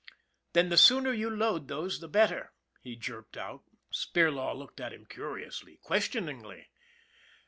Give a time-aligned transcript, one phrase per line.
[0.53, 3.65] "Then the sooner you load those the better," he jerked out.
[3.93, 6.71] Spirlaw looked at him curiously, questioningly.